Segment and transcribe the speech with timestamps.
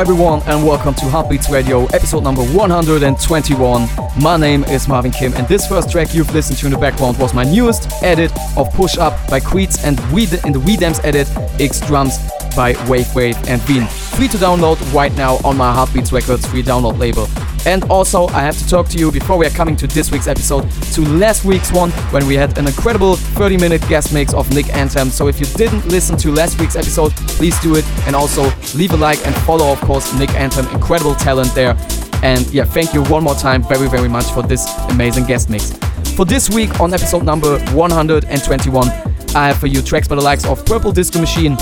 [0.00, 3.88] Everyone, and welcome to Heartbeats Radio, episode number 121.
[4.18, 7.18] My name is Marvin Kim, and this first track you've listened to in the background
[7.18, 11.00] was my newest edit of Push Up by Queets and we in the We Dance
[11.04, 11.28] edit,
[11.60, 12.16] X Drums
[12.56, 13.86] by Wave Wave and Bean.
[13.86, 17.26] Free to download right now on my Heartbeats Records free download label.
[17.66, 20.28] And also, I have to talk to you before we are coming to this week's
[20.28, 24.52] episode, to last week's one when we had an incredible 30 minute guest mix of
[24.54, 25.10] Nick Anthem.
[25.10, 27.84] So if you didn't listen to last week's episode, please do it.
[28.06, 30.66] And also, leave a like and follow, of course, Nick Anthem.
[30.68, 31.76] Incredible talent there.
[32.22, 35.72] And yeah, thank you one more time very, very much for this amazing guest mix.
[36.16, 38.88] For this week on episode number 121,
[39.34, 41.56] I have for you tracks by the likes of Purple Disco Machine,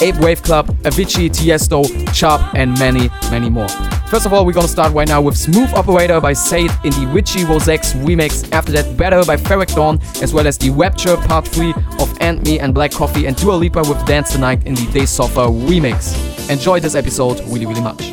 [0.00, 3.68] Ape Wave Club, Avicii, Tiesto, Chop, and many, many more.
[4.14, 7.10] First of all, we're gonna start right now with Smooth Operator by Sade in the
[7.12, 8.48] Richie Rosex remix.
[8.52, 12.44] After that, Better by Ferreck Dawn, as well as the Rapture Part 3 of Ant
[12.44, 15.48] Me and Black Coffee, and Dua Lipa with Dance the Night in the Day Suffer
[15.48, 16.14] remix.
[16.48, 18.12] Enjoy this episode really, really much.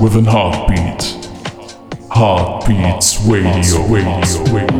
[0.00, 1.16] With an heartbeat.
[2.10, 4.77] Heartbeats Radio, Radio, Radio.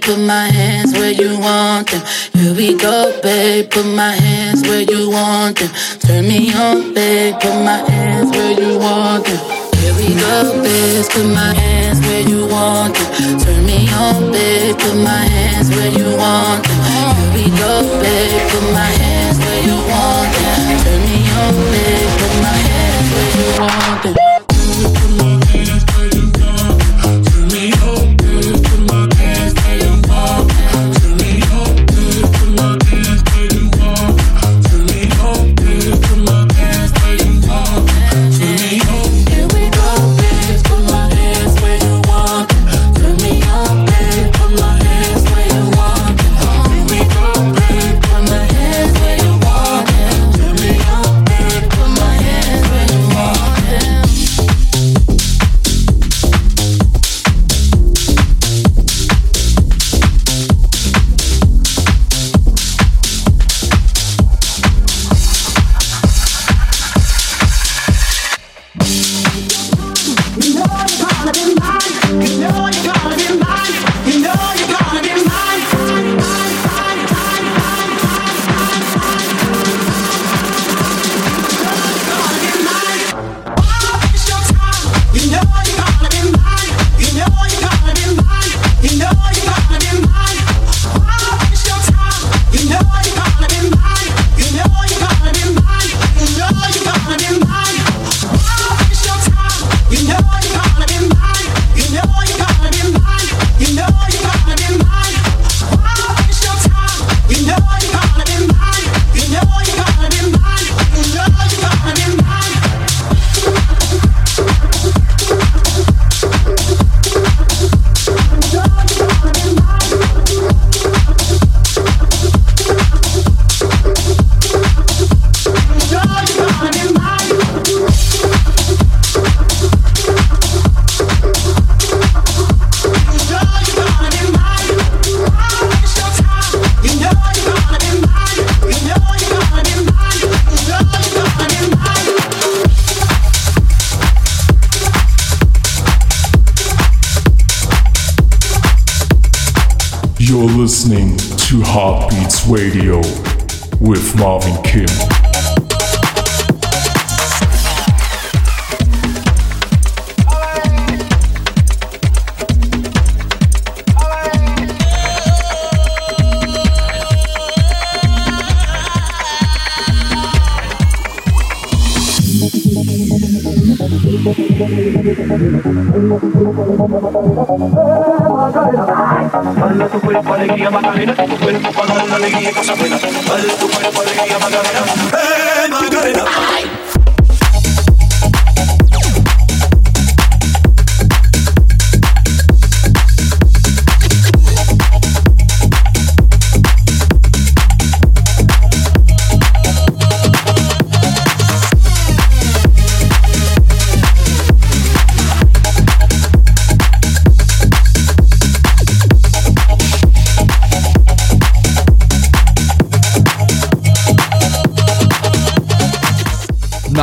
[0.00, 0.16] Babe.
[0.16, 2.02] Put my hands where you want them.
[2.34, 3.70] Here we go, babe.
[3.70, 5.70] Put my hands where you want them.
[6.00, 7.34] Turn me on, babe.
[7.40, 9.38] Put my hands where you want them.
[9.80, 11.10] Here we go, bitch.
[11.10, 13.38] Put my hands where you want them.
[13.40, 14.78] Turn me on, babe.
[14.78, 16.78] Put my hands where you want them.
[17.16, 18.50] Here we go, babe.
[18.50, 20.78] Put my hands where you want them.
[20.84, 22.10] Turn me on, babe.
[22.20, 24.29] Put my hands where you want them.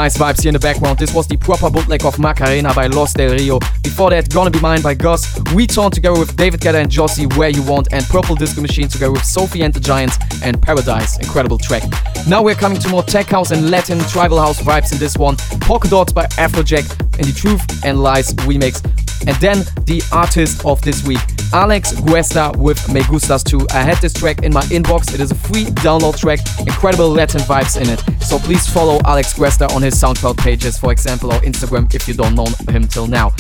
[0.08, 0.98] Nice vibes here in the background.
[0.98, 3.60] This was the proper bootleg of Macarena by Los Del Rio.
[3.84, 5.38] Before that, Gonna Be Mine by Gus.
[5.54, 8.88] We Torn together with David Guetta and Jossie, Where You Want, and Purple Disco Machine
[8.88, 11.18] together with Sophie and the Giants and Paradise.
[11.18, 11.84] Incredible track.
[12.26, 15.36] Now we're coming to more tech house and Latin tribal house vibes in this one.
[15.60, 18.82] Polka Dots by Afrojack and the Truth and Lies remix.
[19.28, 21.20] And then the artist of this week,
[21.54, 23.68] Alex Guesta with Me Gustas 2.
[23.72, 25.14] I had this track in my inbox.
[25.14, 28.02] It is a free download track, incredible Latin vibes in it.
[28.22, 32.14] So please follow Alex Guesta on his SoundCloud pages, for example, or Instagram if you
[32.14, 33.34] don't know him till now.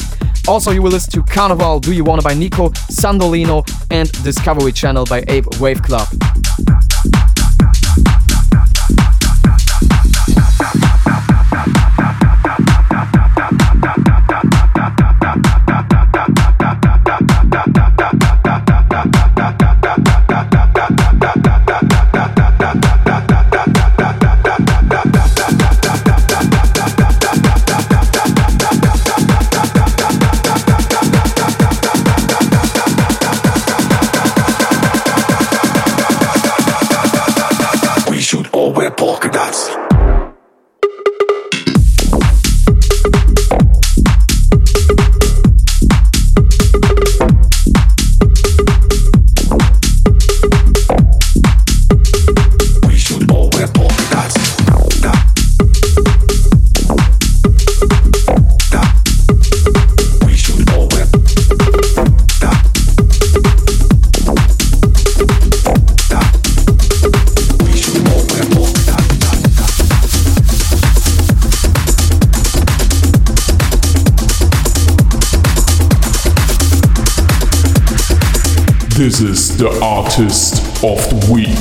[0.48, 5.06] Also, you will listen to Carnival Do You Wanna by Nico, Sandolino, and Discovery Channel
[5.06, 6.08] by Ape Wave Club.
[79.58, 81.58] The artist of the week.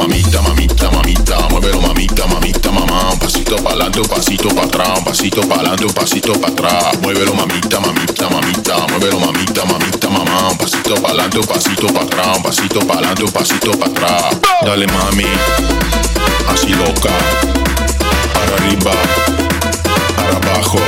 [0.00, 5.04] Mamita, mamita, mamita, muévelo mamita, mamita, mamá, pasito para adelante, un pasito para atrás, un
[5.04, 6.98] pasito para adelante, un pasito para atrás.
[7.02, 9.99] Muévelo mamita, mamita, mamita, muévelo mamita, mamita,
[10.50, 13.90] un pasito para adelante, un pasito para atrás, un pasito para adelante, un pasito para
[13.90, 14.36] atrás.
[14.62, 15.26] Dale mami,
[16.48, 17.10] así loca,
[18.34, 18.92] para arriba,
[20.16, 20.78] para abajo,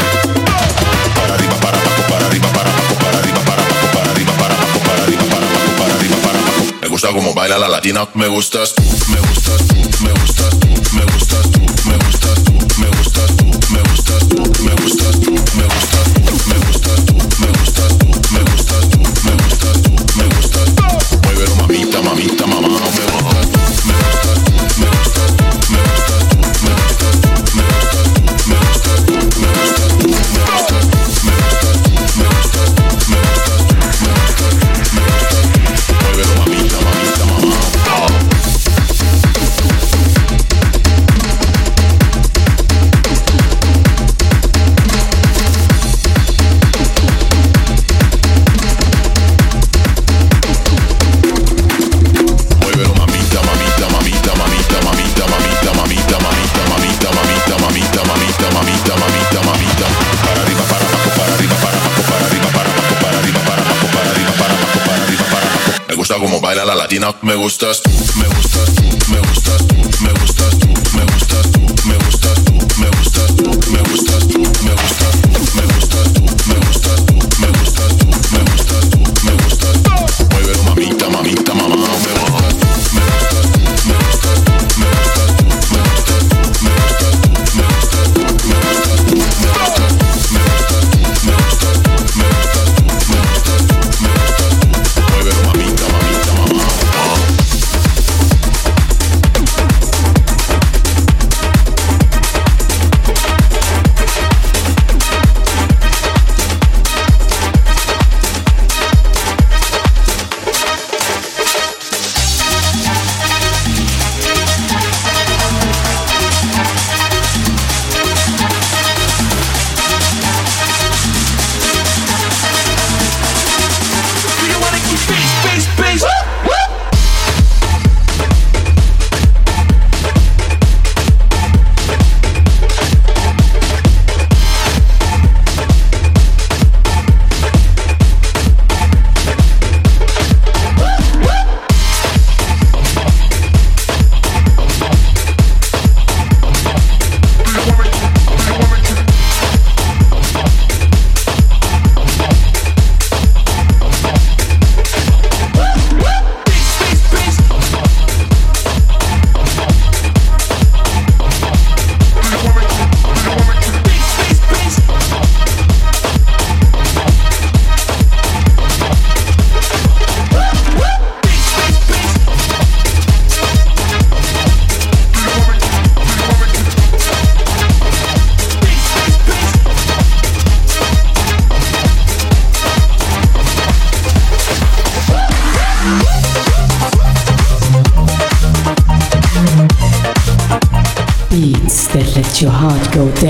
[1.15, 4.55] para arriba, para abajo, para arriba, para abajo, para arriba, para abajo, para arriba, para
[4.55, 6.65] abajo, para arriba, para abajo, para arriba, para abajo.
[6.81, 10.52] Me gusta como baila la latina, me gustas tú, me gustas tú, me gustas
[22.13, 22.72] mamita, mamá,
[67.23, 67.83] me gustas.
[67.83, 67.91] tú,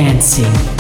[0.03, 0.72] dancing.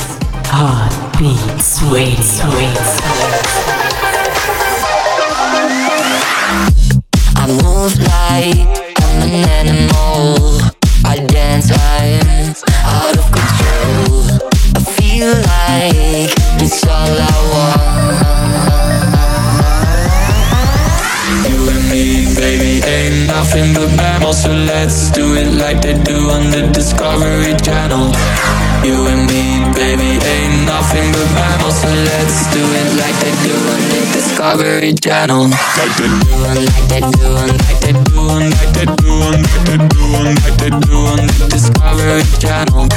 [34.82, 35.46] Discovery Channel.
[35.46, 40.02] Like they do, like they do, like they do, like they do, like they do,
[40.10, 42.88] like they do on the Discovery Channel.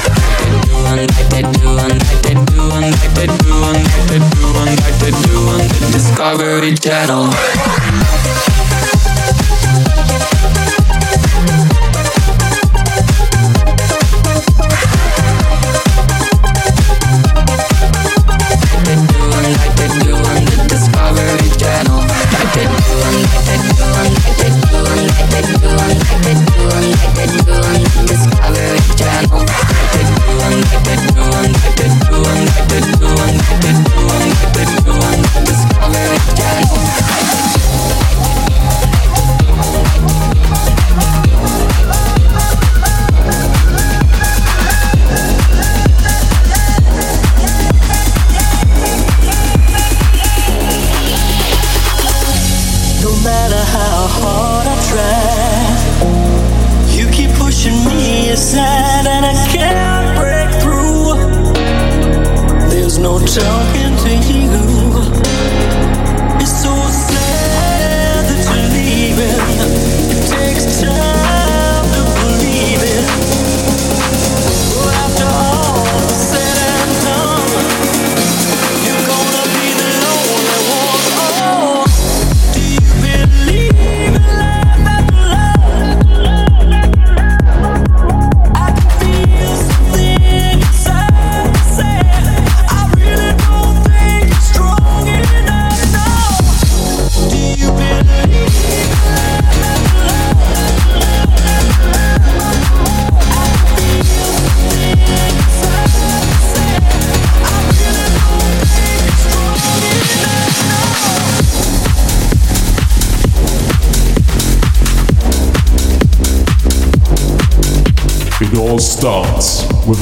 [0.82, 5.36] Like they do, like they do, like they do, like they do, like they do,
[5.46, 6.06] like they
[23.12, 25.56] do on the Discovery Channel.
[26.26, 26.55] with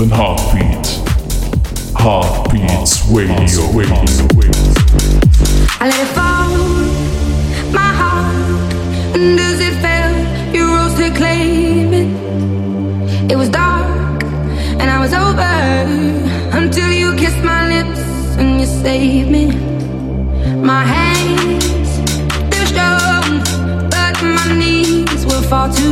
[0.04, 0.86] an heartbeat.
[1.96, 3.64] Heartbeats Radio.
[3.72, 4.04] Radio.
[5.80, 6.52] I let it fall,
[7.72, 10.14] my heart, and as it fell,
[10.54, 13.32] you rose to claim it.
[13.32, 14.24] It was dark,
[14.82, 15.54] and I was over
[16.58, 18.02] until you kissed my lips
[18.38, 19.46] and you saved me.
[20.72, 21.88] My hands,
[22.52, 23.40] they're strong,
[23.90, 25.83] but my knees were far too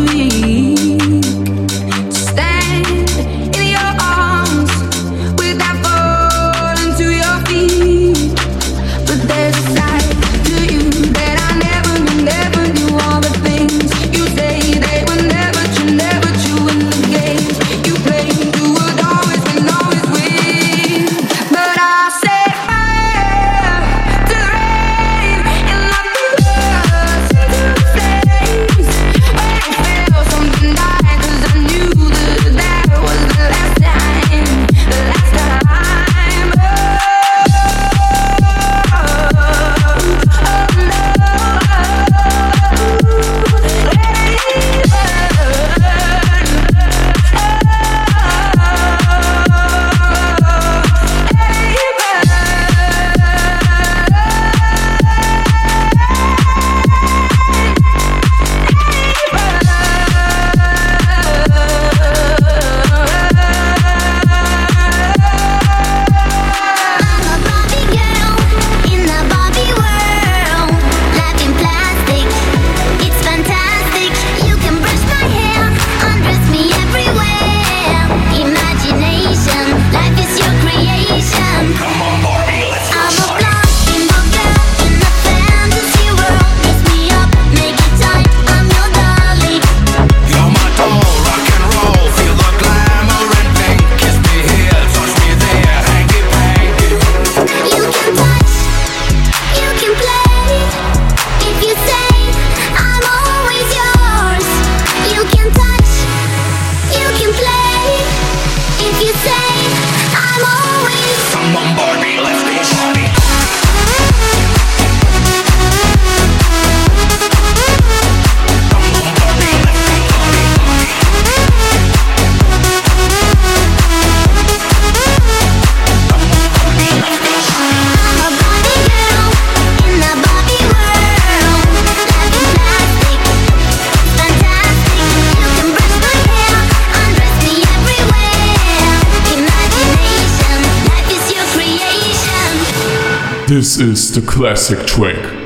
[143.81, 145.40] is the classic track.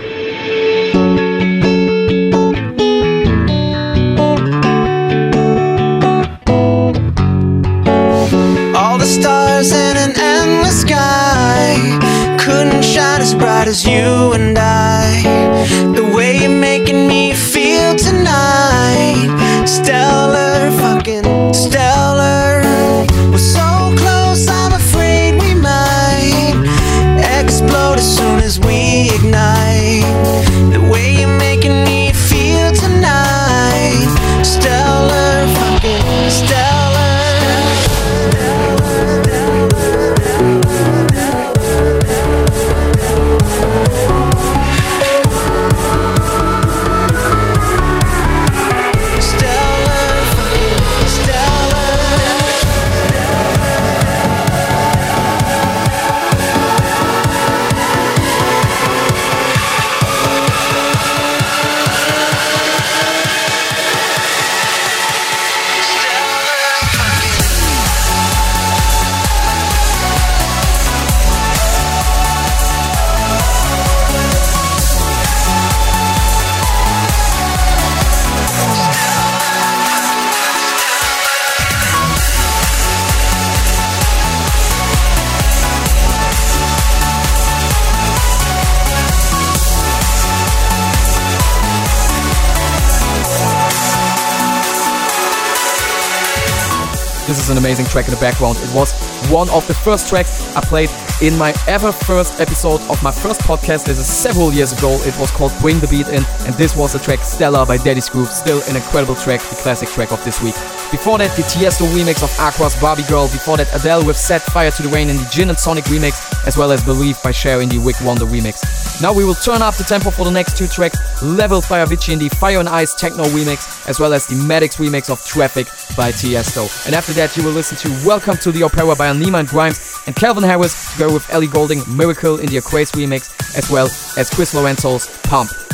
[97.45, 98.57] Is an amazing track in the background.
[98.57, 98.91] It was
[99.29, 100.89] one of the first tracks I played
[101.21, 103.85] in my ever first episode of my first podcast.
[103.85, 104.97] This is several years ago.
[105.01, 108.09] It was called Bring the Beat In, and this was the track Stella by Daddy's
[108.09, 108.29] Groove.
[108.29, 110.55] Still an incredible track, the classic track of this week.
[110.89, 113.27] Before that, the Tiesto remix of Aqua's Barbie Girl.
[113.27, 116.17] Before that, Adele with Set Fire to the Rain in the Gin and Sonic remix,
[116.47, 118.99] as well as Believe by Cher in the Wick Wonder remix.
[119.03, 122.13] Now we will turn up the tempo for the next two tracks, Levels by Avicii
[122.13, 125.67] in the Fire and Ice Techno remix, as well as the Maddox remix of Traffic
[125.95, 126.69] by Tiesto.
[126.85, 130.03] And after that, you will listen to Welcome to the Opera by Anyma and Grimes
[130.07, 134.29] and Calvin Harris together with Ellie Goulding, Miracle in the Acraze remix, as well as
[134.29, 135.64] Chris Lorenzo's Pump.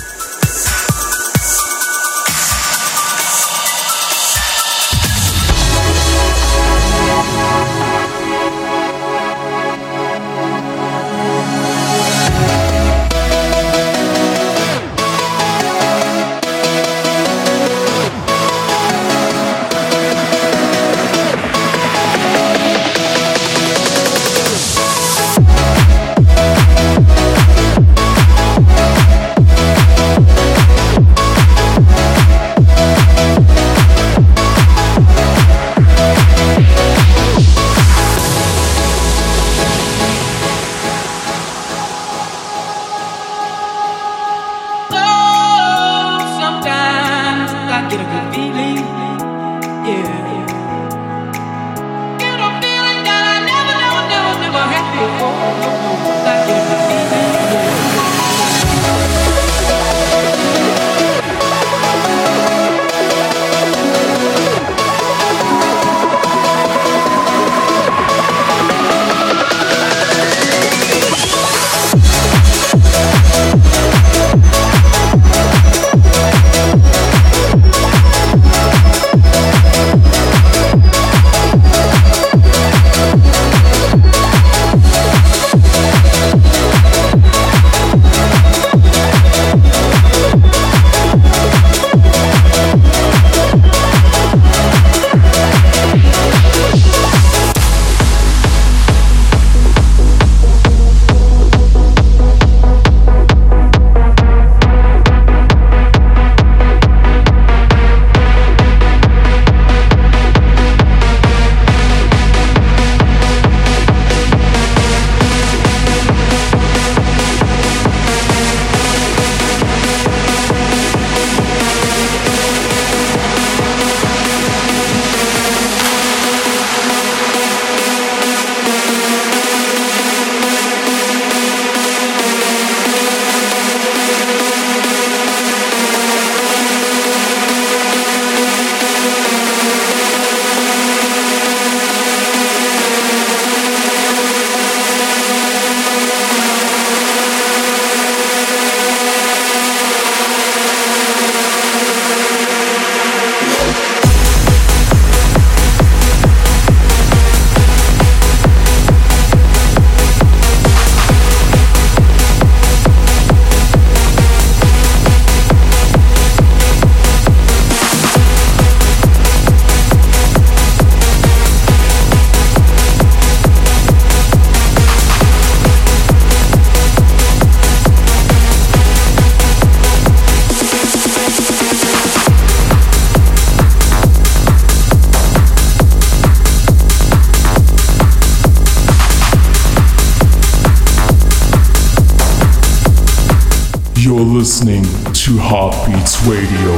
[196.28, 196.78] Radio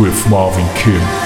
[0.00, 1.25] with Marvin Kim.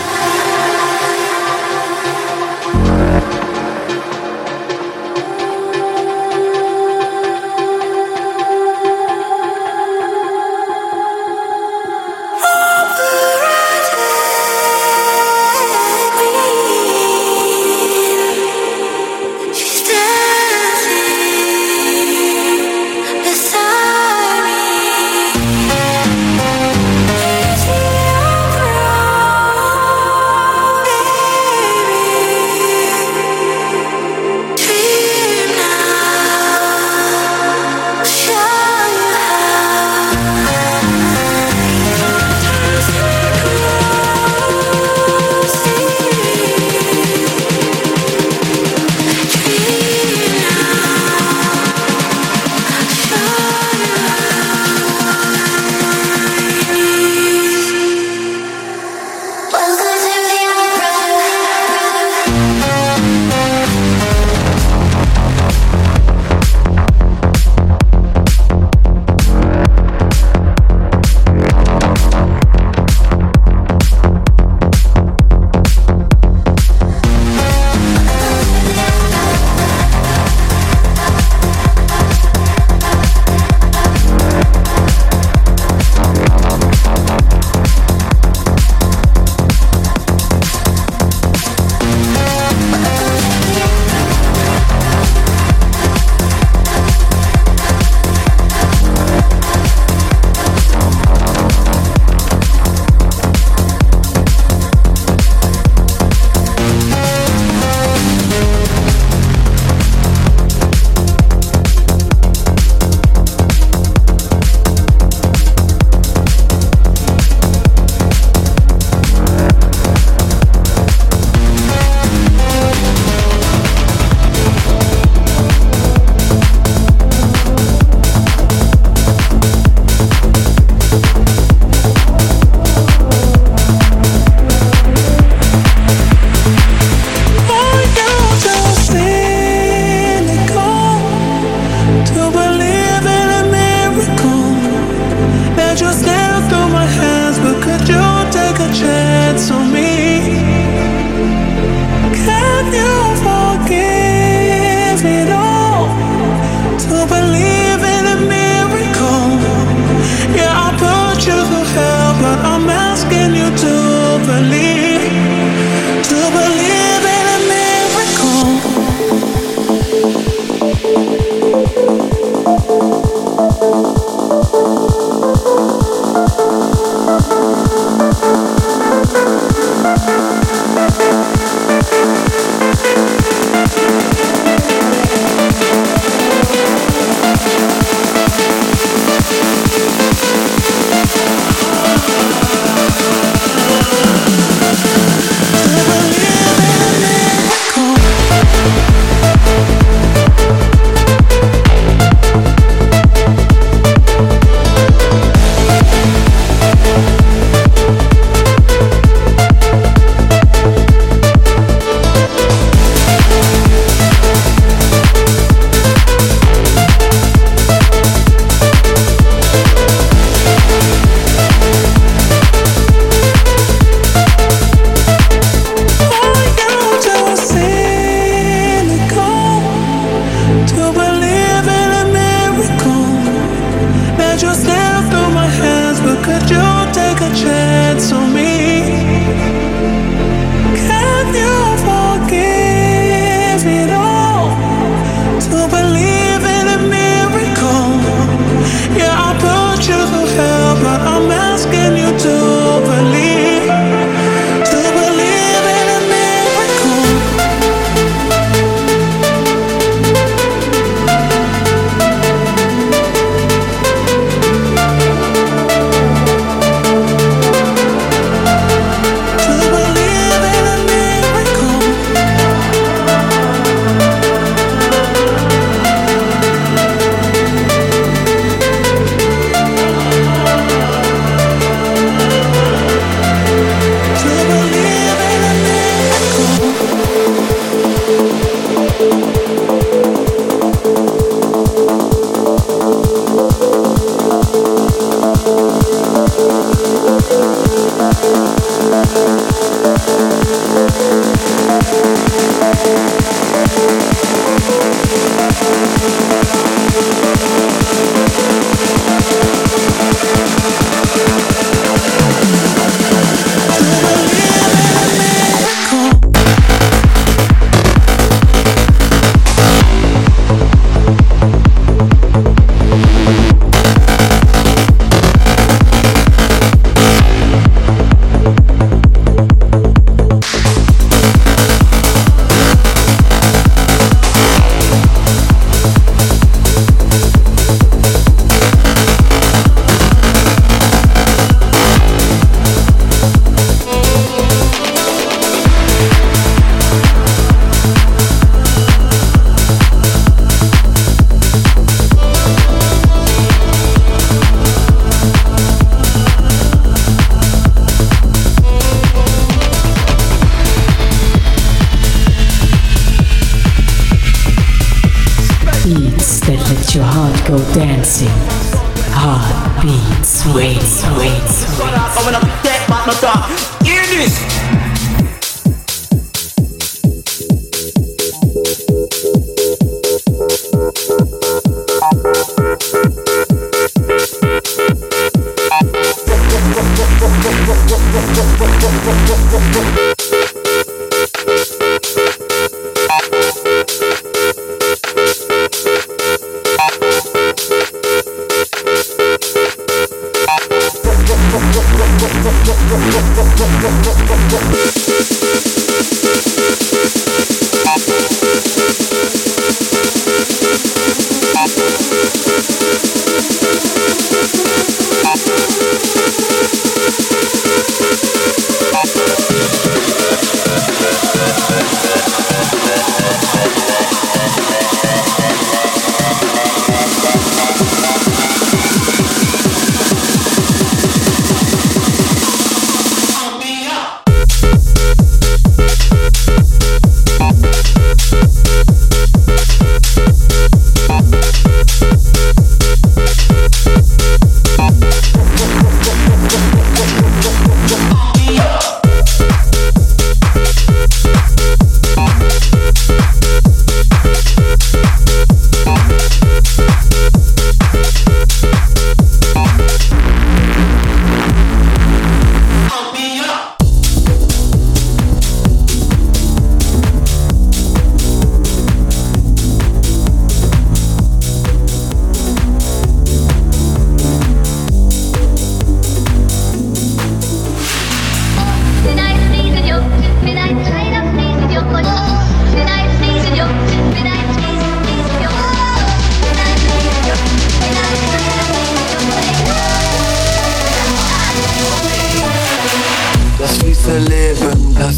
[493.70, 495.16] das hieße Leben, das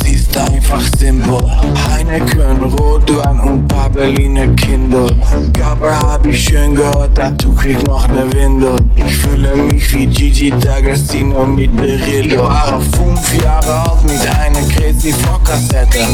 [0.73, 1.51] einfach Fachsymbol
[1.89, 5.07] Heineken, Rotwein und paar Berliner Kinder.
[5.53, 8.77] Gabel hab ich schön gehört, dazu krieg noch ne Windel.
[8.97, 15.13] Ich fühle mich wie Gigi D'Agostino mit Berillo War fünf Jahre alt mit einer Crazy
[15.13, 16.07] Fock-Kassette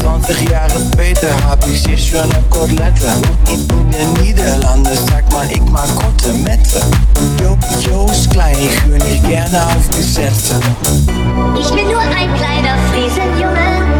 [0.00, 3.12] 20 Jahre später hab ich hier schöne Kotelette.
[3.52, 6.80] In den Niederlanden sagt man, ich mag Kotelmette
[7.42, 10.60] Jo, Jo ist klein, ich höre nicht gerne auf Gesetze
[11.58, 13.99] Ich bin nur ein kleiner Friesenjunge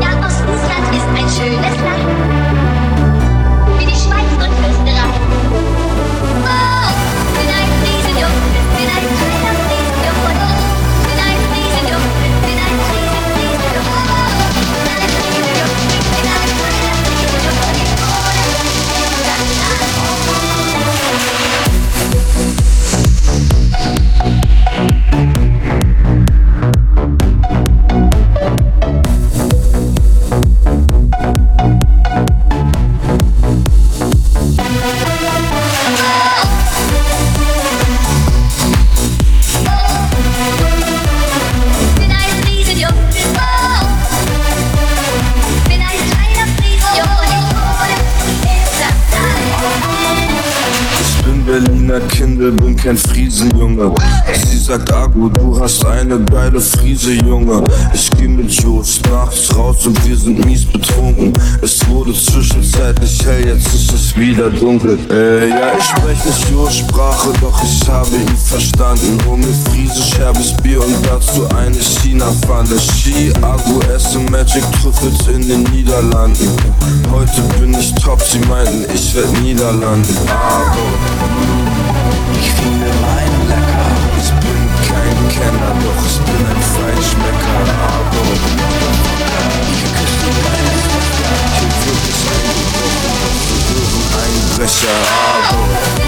[0.00, 2.03] ja, Ostenstadt ist ein schönes Land.
[52.84, 53.94] Kein Friesenjunge.
[54.50, 57.64] Sie sagt Agu, du hast eine geile Friese, Junge.
[57.94, 61.32] Ich geh mit Jos nachts raus und wir sind mies betrunken.
[61.62, 64.98] Es wurde zwischenzeitlich hell, jetzt ist es wieder dunkel.
[65.10, 69.16] Äh, ja, ich spreche nicht Jos Sprache, doch ich habe ihn verstanden.
[69.34, 72.78] Mir Friese, scherbes Bier und dazu eine China-Pfanne.
[72.78, 76.48] Ski, Agu, esse Magic Trüffels in den Niederlanden.
[77.10, 80.16] Heute bin ich top, sie meinten, ich werd Niederlanden.
[80.28, 81.63] Agu.
[82.44, 83.88] Ich finde mein lecker.
[84.18, 87.60] Ich bin kein Kenner, doch ich bin ein Feinschmecker.
[87.88, 88.24] Aber
[89.80, 91.32] ihr küsst die meine Tochter.
[91.58, 93.08] Hier wird ich eingebrochen,
[94.56, 95.04] berühren.
[95.24, 96.03] Aber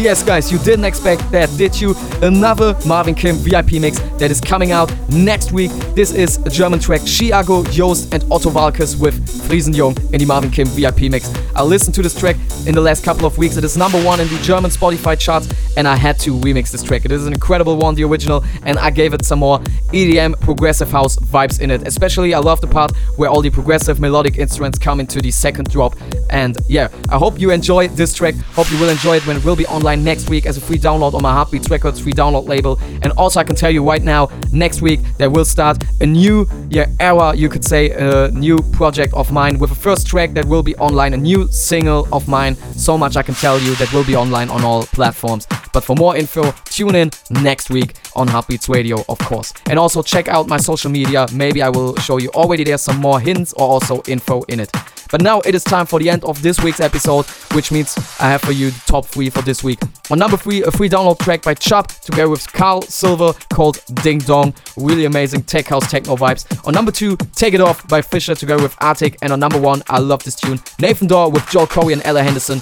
[0.00, 1.94] Yes, guys, you didn't expect that, did you?
[2.22, 5.70] Another Marvin Kim VIP mix that is coming out next week.
[5.94, 9.14] This is a German track, Ski Aggu, Joost, and Otto Waalkes with
[9.46, 11.30] Friesenjung in the Marvin Kim VIP mix.
[11.54, 12.36] I listened to this track
[12.66, 13.58] in the last couple of weeks.
[13.58, 15.48] It is number one in the German Spotify charts,
[15.80, 17.06] and I had to remix this track.
[17.06, 19.60] It is an incredible one, the original, and I gave it some more
[19.94, 21.88] EDM progressive house vibes in it.
[21.88, 25.70] Especially, I love the part where all the progressive melodic instruments come into the second
[25.70, 25.96] drop.
[26.28, 28.34] And yeah, I hope you enjoy this track.
[28.58, 30.76] Hope you will enjoy it when it will be online next week as a free
[30.76, 32.78] download on my Heartbeats Records free download label.
[33.02, 36.46] And also, I can tell you right now, next week there will start a new
[36.68, 40.44] yeah era, you could say, a new project of mine with a first track that
[40.44, 42.54] will be online, a new single of mine.
[42.76, 45.46] So much I can tell you that will be online on all platforms.
[45.72, 49.52] But for more info, tune in next week on Heartbeats Radio, of course.
[49.68, 51.26] And also check out my social media.
[51.32, 54.70] Maybe I will show you already there some more hints or also info in it.
[55.10, 58.30] But now it is time for the end of this week's episode, which means I
[58.30, 59.80] have for you the top three for this week.
[60.10, 64.18] On number three, a free download track by Chop together with Carl Silver called Ding
[64.18, 64.54] Dong.
[64.76, 66.46] Really amazing tech house techno vibes.
[66.66, 69.16] On number two, Take It Off by Fisher together with AATIG.
[69.22, 72.22] And on number one, I love this tune, Nathan Dawe with Joel Corry and Ella
[72.22, 72.60] Henderson.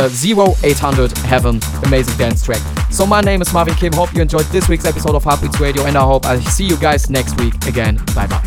[0.00, 2.62] Uh, 0800 Heaven, amazing dance track.
[2.90, 3.92] So my name is Marvin Kim.
[3.92, 6.78] Hope you enjoyed this week's episode of Heartbeats Radio, and I hope I see you
[6.78, 7.96] guys next week again.
[8.14, 8.40] Bye bye.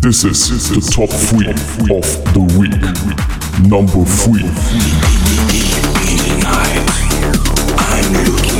[0.00, 2.74] This is the top three of the week.
[3.70, 4.42] Number three.
[7.78, 8.55] I'm looking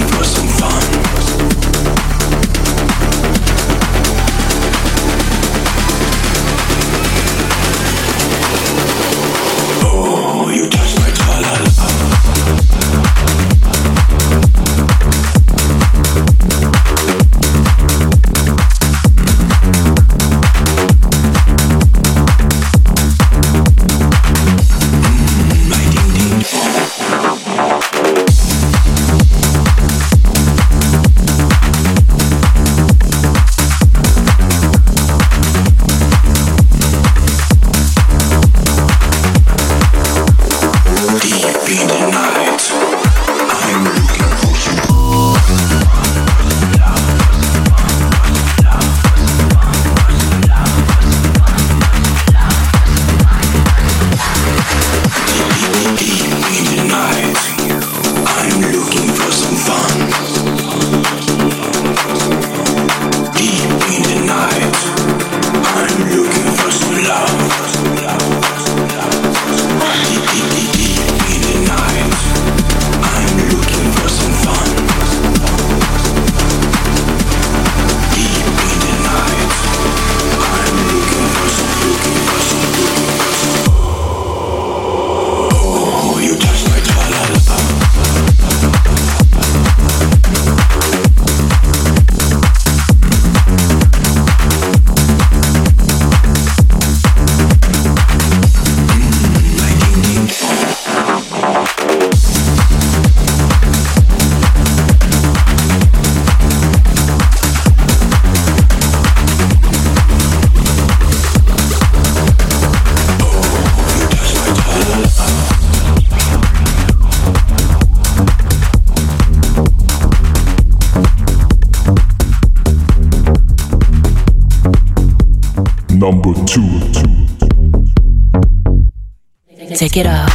[129.99, 130.31] It off.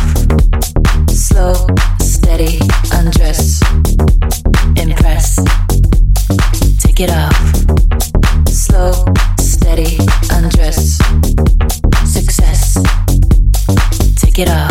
[1.11, 1.53] Slow,
[1.99, 2.57] steady,
[2.93, 3.61] undress.
[4.75, 5.35] Impress.
[6.79, 7.35] Take it off.
[8.49, 8.91] Slow,
[9.39, 9.99] steady,
[10.31, 10.97] undress.
[12.11, 12.73] Success.
[14.19, 14.70] Take it off.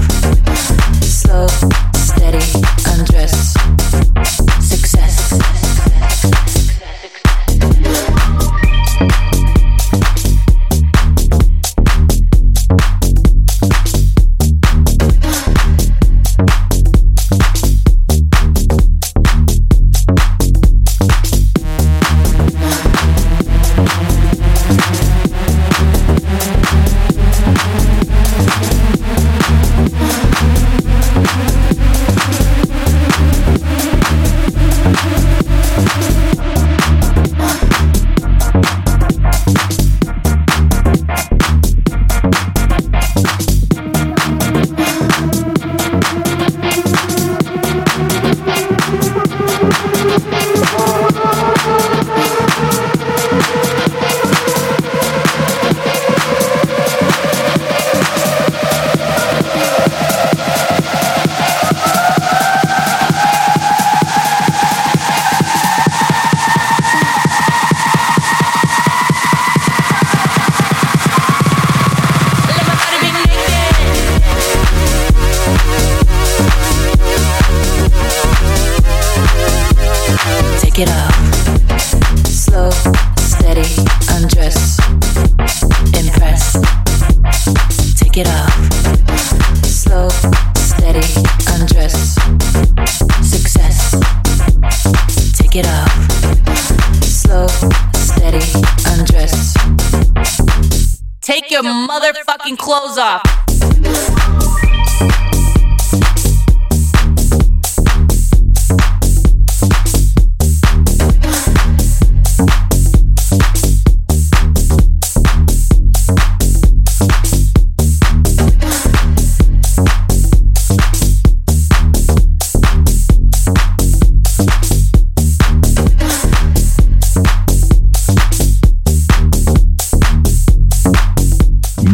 [101.31, 103.40] Take your motherfucking clothes off.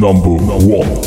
[0.08, 1.07] Number one.